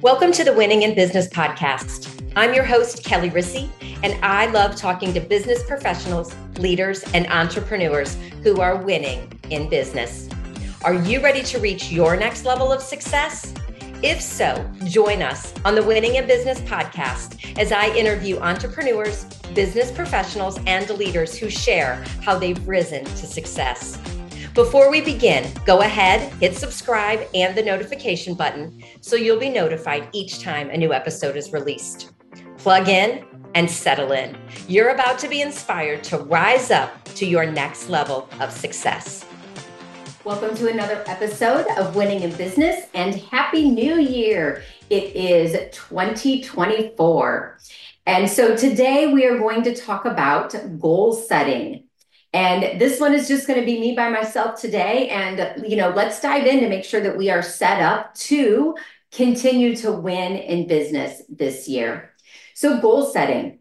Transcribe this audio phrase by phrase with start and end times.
[0.00, 2.32] Welcome to the Winning in Business podcast.
[2.36, 3.68] I'm your host, Kelli Risse,
[4.02, 10.30] and I love talking to business professionals, leaders, and entrepreneurs who are winning in business.
[10.82, 13.52] Are you ready to reach your next level of success?
[14.02, 19.24] If so, join us on the Winning in Business podcast as I interview entrepreneurs,
[19.54, 23.98] business professionals, and leaders who share how they've risen to success.
[24.54, 30.08] Before we begin, go ahead, hit subscribe and the notification button so you'll be notified
[30.12, 32.12] each time a new episode is released.
[32.58, 34.38] Plug in and settle in.
[34.68, 39.24] You're about to be inspired to rise up to your next level of success.
[40.22, 44.62] Welcome to another episode of Winning in Business and Happy New Year.
[44.88, 47.58] It is 2024.
[48.06, 51.83] And so today we are going to talk about goal setting.
[52.34, 55.08] And this one is just going to be me by myself today.
[55.08, 58.74] And, you know, let's dive in to make sure that we are set up to
[59.12, 62.12] continue to win in business this year.
[62.54, 63.60] So, goal setting.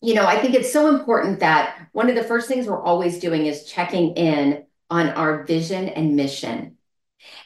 [0.00, 3.18] You know, I think it's so important that one of the first things we're always
[3.18, 6.78] doing is checking in on our vision and mission.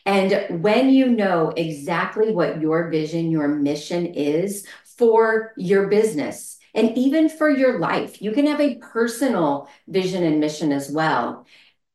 [0.07, 4.65] And when you know exactly what your vision, your mission is
[4.97, 8.23] for your business, and even for your life.
[8.23, 11.47] You can have a personal vision and mission as well.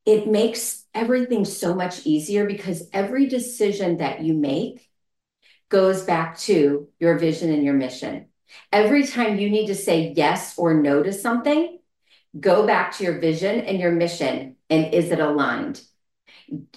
[0.04, 4.90] It makes everything so much easier because every decision that you make
[5.68, 8.26] goes back to your vision and your mission.
[8.72, 11.78] Every time you need to say yes or no to something,
[12.38, 14.56] go back to your vision and your mission.
[14.68, 15.80] And is it aligned?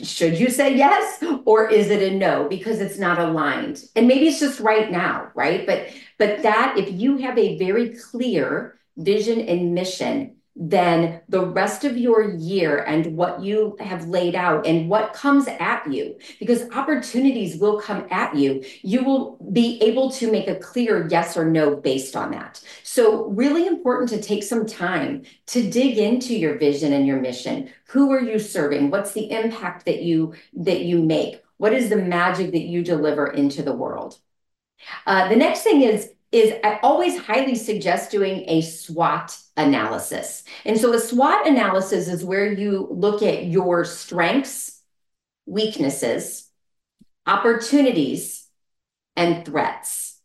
[0.01, 4.27] should you say yes or is it a no because it's not aligned and maybe
[4.27, 5.87] it's just right now right but
[6.17, 11.97] but that if you have a very clear vision and mission then the rest of
[11.97, 17.57] your year and what you have laid out and what comes at you, because opportunities
[17.57, 21.75] will come at you, you will be able to make a clear yes or no
[21.75, 22.61] based on that.
[22.83, 27.69] So, really important to take some time to dig into your vision and your mission.
[27.87, 28.91] Who are you serving?
[28.91, 31.41] What's the impact that you that you make?
[31.57, 34.19] What is the magic that you deliver into the world?
[35.05, 40.43] Uh, the next thing is is I always highly suggest doing a SWOT analysis.
[40.65, 44.81] And so a SWOT analysis is where you look at your strengths,
[45.45, 46.49] weaknesses,
[47.25, 48.47] opportunities,
[49.15, 50.19] and threats.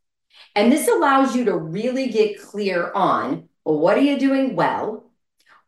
[0.56, 5.09] And this allows you to really get clear on well, what are you doing well?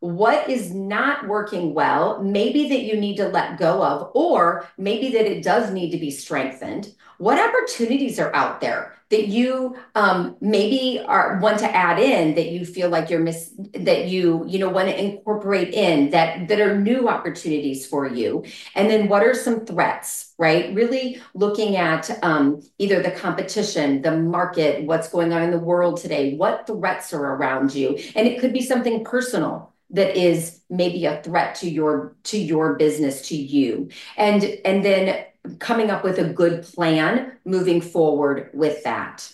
[0.03, 2.21] What is not working well?
[2.21, 5.97] Maybe that you need to let go of, or maybe that it does need to
[5.97, 6.93] be strengthened.
[7.19, 8.97] What opportunities are out there?
[9.09, 13.53] that you um, maybe are want to add in that you feel like you're miss
[13.75, 18.43] that you you know want to incorporate in that that are new opportunities for you
[18.73, 24.17] and then what are some threats right really looking at um, either the competition the
[24.17, 28.39] market what's going on in the world today what threats are around you and it
[28.39, 33.35] could be something personal that is maybe a threat to your to your business to
[33.35, 35.25] you and and then
[35.59, 39.31] coming up with a good plan moving forward with that.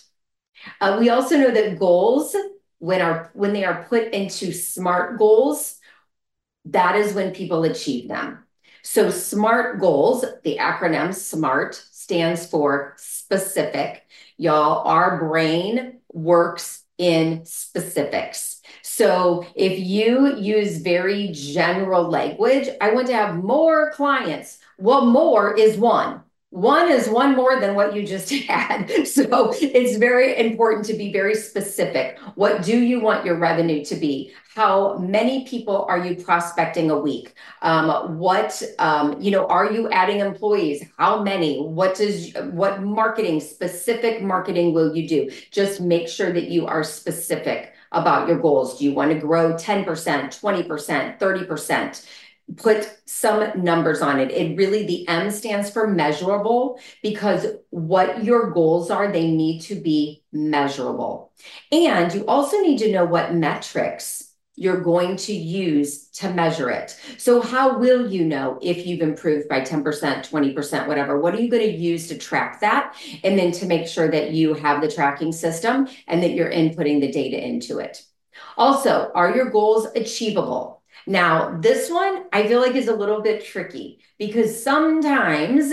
[0.80, 2.36] Uh, we also know that goals,
[2.78, 5.78] when are when they are put into SMART goals,
[6.66, 8.44] that is when people achieve them.
[8.82, 14.04] So SMART goals, the acronym SMART stands for specific.
[14.36, 18.60] Y'all, our brain works in specifics.
[18.82, 25.54] So if you use very general language, I want to have more clients well, more
[25.56, 26.22] is one.
[26.48, 29.06] One is one more than what you just had.
[29.06, 32.18] So it's very important to be very specific.
[32.34, 34.32] What do you want your revenue to be?
[34.60, 37.32] How many people are you prospecting a week?
[37.62, 40.84] Um, what um, you know, are you adding employees?
[40.98, 41.62] How many?
[41.62, 45.30] What does what marketing, specific marketing will you do?
[45.50, 48.78] Just make sure that you are specific about your goals.
[48.78, 52.06] Do you want to grow 10%, 20%, 30%?
[52.56, 54.32] put some numbers on it.
[54.32, 59.76] It really, the M stands for measurable because what your goals are, they need to
[59.76, 61.30] be measurable.
[61.70, 64.29] And you also need to know what metrics
[64.60, 66.94] you're going to use to measure it.
[67.16, 71.18] So, how will you know if you've improved by 10%, 20%, whatever?
[71.18, 72.94] What are you going to use to track that?
[73.24, 77.00] And then to make sure that you have the tracking system and that you're inputting
[77.00, 78.02] the data into it.
[78.58, 80.82] Also, are your goals achievable?
[81.06, 85.72] Now, this one I feel like is a little bit tricky because sometimes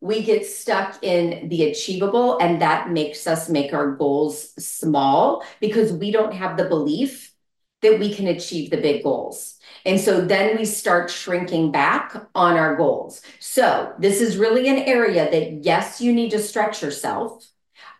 [0.00, 5.92] we get stuck in the achievable and that makes us make our goals small because
[5.92, 7.34] we don't have the belief
[7.82, 9.58] that we can achieve the big goals.
[9.86, 13.22] And so then we start shrinking back on our goals.
[13.38, 17.46] So this is really an area that, yes, you need to stretch yourself.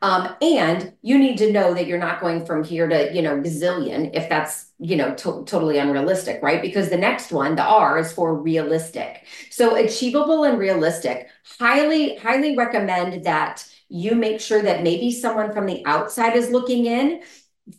[0.02, 3.38] Um, and you need to know that you're not going from here to, you know,
[3.38, 6.62] gazillion if that's, you know, to- totally unrealistic, right?
[6.62, 9.26] Because the next one, the R is for realistic.
[9.50, 11.28] So achievable and realistic.
[11.58, 16.86] Highly, highly recommend that you make sure that maybe someone from the outside is looking
[16.86, 17.20] in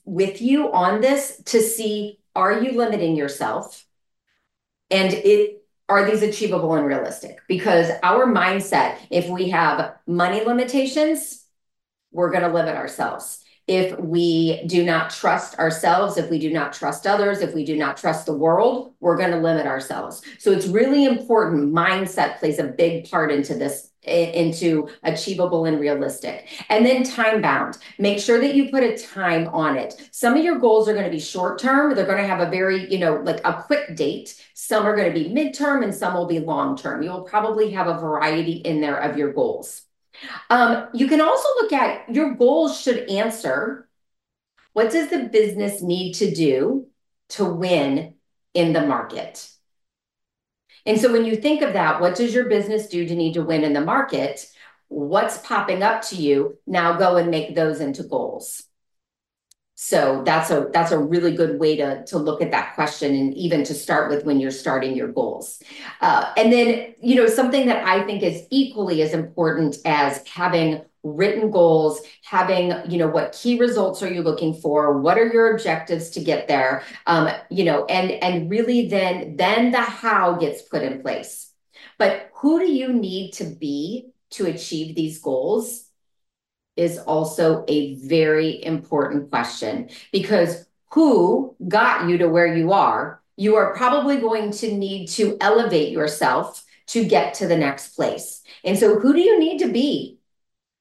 [0.06, 3.86] with you on this to see are you limiting yourself?
[4.90, 7.40] And it are these achievable and realistic?
[7.50, 11.46] Because our mindset, if we have money limitations,
[12.14, 13.44] we're going to limit ourselves.
[13.68, 17.76] If we do not trust ourselves, if we do not trust others, if we do
[17.76, 20.22] not trust the world, we're going to limit ourselves.
[20.40, 21.74] So it's really important.
[21.74, 26.48] Mindset plays a big part into this into achievable and realistic.
[26.70, 27.78] And then time bound.
[28.00, 30.10] Make sure that you put a time on it.
[30.12, 31.94] Some of your goals are going to be short term.
[31.94, 34.42] They're going to have a very, you know, like a quick date.
[34.54, 37.04] Some are going to be midterm and some will be long term.
[37.04, 39.84] You'll probably have a variety in there of your goals.
[40.50, 43.88] Um, you can also look at your goals should answer
[44.74, 46.88] what does the business need to do
[47.30, 48.16] to win
[48.54, 49.48] in the market?
[50.86, 53.44] And so when you think of that, what does your business do to need to
[53.44, 54.46] win in the market?
[54.88, 56.58] What's popping up to you?
[56.68, 58.64] Now go and make those into goals.
[59.76, 63.34] So that's a that's a really good way to to look at that question and
[63.34, 65.60] even to start with when you're starting your goals.
[66.02, 70.84] Uh, and then you know something that I think is equally as important as having
[71.04, 75.54] written goals having you know what key results are you looking for what are your
[75.54, 80.62] objectives to get there um, you know and and really then then the how gets
[80.62, 81.52] put in place
[81.98, 85.88] but who do you need to be to achieve these goals
[86.76, 93.22] is also a very important question because who got you to where you are?
[93.38, 98.42] You are probably going to need to elevate yourself to get to the next place.
[98.64, 100.20] And so, who do you need to be?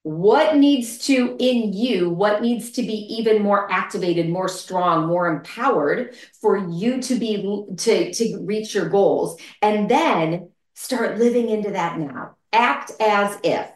[0.02, 5.28] What needs to in you, what needs to be even more activated, more strong, more
[5.28, 9.38] empowered for you to be to, to reach your goals?
[9.60, 12.36] And then start living into that now.
[12.52, 13.70] Act as if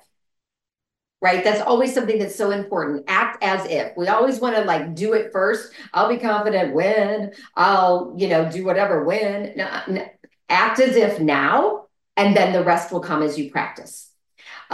[1.24, 1.42] right?
[1.42, 3.04] That's always something that's so important.
[3.08, 3.96] Act as if.
[3.96, 5.72] We always want to like do it first.
[5.94, 9.54] I'll be confident when I'll, you know, do whatever when.
[9.56, 10.06] No,
[10.50, 11.86] act as if now,
[12.18, 14.10] and then the rest will come as you practice.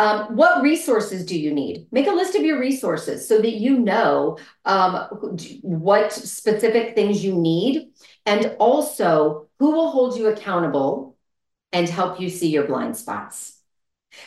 [0.01, 1.87] Um, what resources do you need?
[1.93, 4.95] Make a list of your resources so that you know um,
[5.61, 7.91] what specific things you need
[8.25, 11.19] and also who will hold you accountable
[11.71, 13.61] and help you see your blind spots.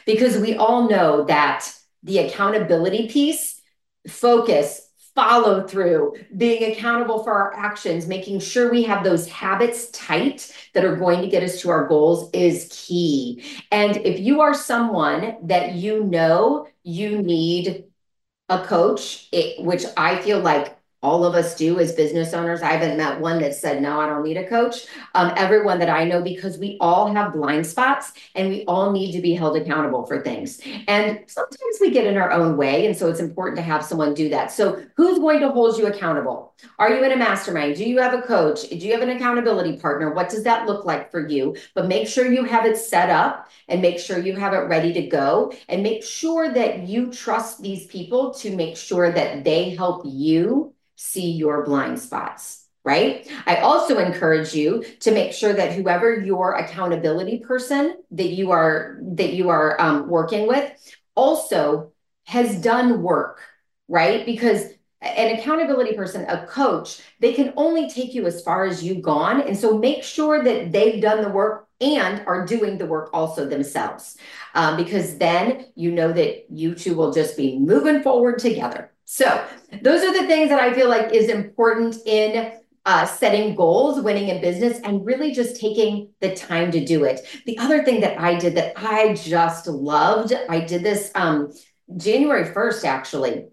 [0.06, 1.68] Because we all know that
[2.04, 3.60] the accountability piece,
[4.08, 10.52] focus, follow through, being accountable for our actions, making sure we have those habits tight
[10.74, 13.44] that are going to get us to our goals is key.
[13.72, 17.86] And if you are someone that you know you need
[18.50, 22.62] a coach, it, which I feel like all of us do as business owners.
[22.62, 24.88] I haven't met one that said, no, I don't need a coach.
[25.14, 29.12] Um, everyone that I know, because we all have blind spots and we all need
[29.12, 30.62] to be held accountable for things.
[30.88, 32.88] And sometimes we get in our own way.
[32.88, 34.52] And so it's important to have someone do that.
[34.52, 36.56] So, who's going to hold you accountable?
[36.80, 37.76] Are you in a mastermind?
[37.76, 38.70] Do you have a coach?
[38.70, 40.14] Do you have an accountability partner?
[40.14, 41.56] What does that look like for you?
[41.74, 44.94] But make sure you have it set up and make sure you have it ready
[44.94, 49.72] to go and make sure that you trust these people to make sure that they
[49.72, 53.30] help you see your blind spots, right?
[53.46, 59.00] I also encourage you to make sure that whoever your accountability person that you are
[59.02, 60.72] that you are um, working with
[61.16, 61.92] also
[62.26, 63.42] has done work,
[63.88, 64.26] right?
[64.26, 64.66] Because
[65.04, 69.42] an accountability person, a coach, they can only take you as far as you've gone.
[69.42, 73.46] And so make sure that they've done the work and are doing the work also
[73.46, 74.18] themselves.
[74.56, 78.93] Um, because then you know that you two will just be moving forward together.
[79.06, 79.46] So
[79.82, 82.54] those are the things that I feel like is important in
[82.86, 87.22] uh, setting goals, winning in business, and really just taking the time to do it.
[87.46, 91.54] The other thing that I did that I just loved, I did this um,
[91.96, 93.48] January 1st, actually.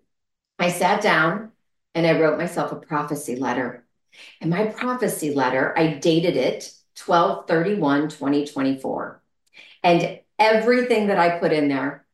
[0.58, 1.52] I sat down
[1.94, 3.86] and I wrote myself a prophecy letter.
[4.40, 9.22] And my prophecy letter, I dated it 12 31 2024.
[9.82, 12.04] And everything that I put in there,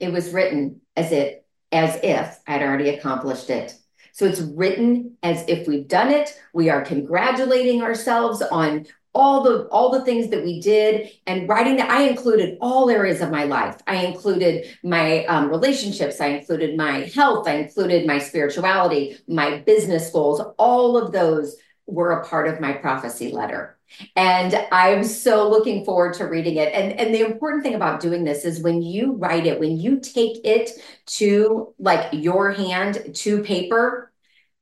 [0.00, 3.74] it was written as it as if I'd already accomplished it.
[4.12, 6.40] So it's written as if we've done it.
[6.54, 11.76] We are congratulating ourselves on all the all the things that we did and writing
[11.76, 11.90] that.
[11.90, 13.76] I included all areas of my life.
[13.86, 16.20] I included my um, relationships.
[16.20, 17.48] I included my health.
[17.48, 20.42] I included my spirituality my business goals.
[20.58, 21.56] All of those
[21.86, 23.75] were a part of my prophecy letter
[24.14, 26.72] And I'm so looking forward to reading it.
[26.72, 30.00] And, and the important thing about doing this is when you write it, when you
[30.00, 30.70] take it
[31.06, 34.12] to like your hand to paper,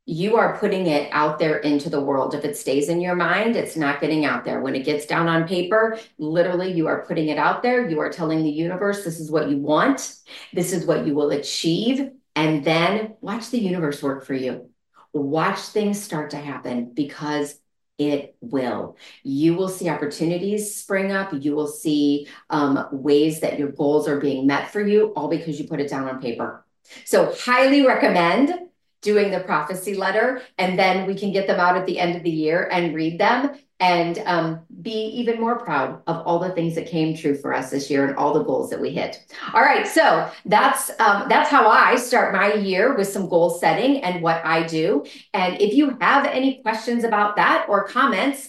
[0.06, 2.34] you are putting it out there into the world.
[2.34, 4.60] If it stays in your mind, it's not getting out there.
[4.60, 7.88] When it gets down on paper, literally, you are putting it out there.
[7.88, 10.16] You are telling the universe, this is what you want,
[10.52, 12.10] this is what you will achieve.
[12.36, 14.68] And then watch the universe work for you.
[15.14, 17.58] Watch things start to happen because
[17.98, 18.96] it will.
[19.22, 21.32] You will see opportunities spring up.
[21.32, 25.60] You will see um, ways that your goals are being met for you, all because
[25.60, 26.64] you put it down on paper.
[27.04, 28.52] So, highly recommend
[29.00, 32.22] doing the prophecy letter, and then we can get them out at the end of
[32.22, 36.74] the year and read them and um, be even more proud of all the things
[36.76, 39.24] that came true for us this year and all the goals that we hit.
[39.52, 44.02] All right, so that's um, that's how I start my year with some goal setting
[44.02, 45.04] and what I do.
[45.32, 48.48] And if you have any questions about that or comments,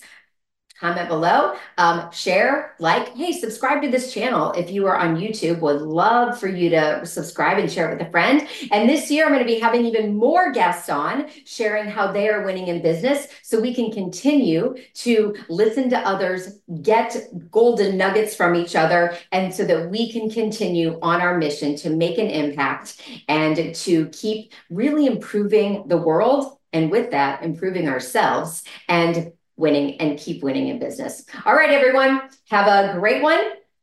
[0.79, 5.61] comment below, um, share, like, hey, subscribe to this channel if you are on YouTube.
[5.61, 8.47] Would love for you to subscribe and share it with a friend.
[8.71, 12.27] And this year, I'm going to be having even more guests on sharing how they
[12.27, 17.15] are winning in business so we can continue to listen to others, get
[17.49, 21.89] golden nuggets from each other, and so that we can continue on our mission to
[21.89, 26.57] make an impact and to keep really improving the world.
[26.73, 31.25] And with that, improving ourselves and winning and keep winning in business.
[31.45, 33.39] All right, everyone, have a great one.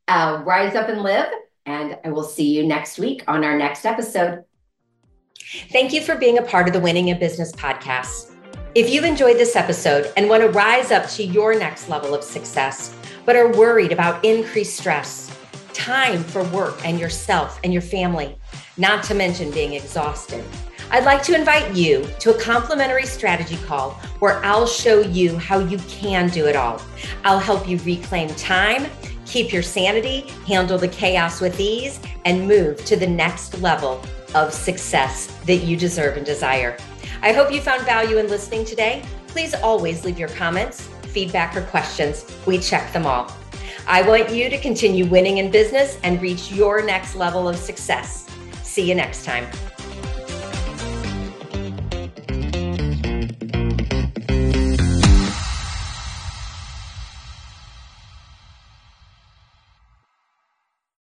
[0.07, 1.29] Uh, rise up and live.
[1.65, 4.43] And I will see you next week on our next episode.
[5.71, 8.35] Thank you for being a part of the Winning in Business podcast.
[8.75, 12.23] If you've enjoyed this episode and want to rise up to your next level of
[12.23, 15.37] success, but are worried about increased stress,
[15.73, 18.35] time for work and yourself and your family,
[18.77, 20.43] not to mention being exhausted,
[20.93, 25.57] I'd like to invite you to a complimentary strategy call where I'll show you how
[25.57, 26.79] you can do it all.
[27.23, 28.85] I'll help you reclaim time,
[29.25, 34.53] keep your sanity, handle the chaos with ease, and move to the next level of
[34.53, 36.77] success that you deserve and desire.
[37.23, 39.03] I hope you found value in listening today.
[39.25, 42.23] Please always leave your comments, feedback, or questions.
[42.45, 43.35] We check them all.
[43.87, 48.29] I want you to continue winning in business and reach your next level of success.
[48.61, 49.47] See you next time.